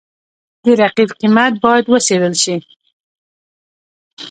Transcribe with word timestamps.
د 0.63 0.65
رقیب 0.81 1.09
قیمت 1.19 1.53
باید 1.63 1.85
وڅېړل 1.91 2.35
شي. 2.43 2.55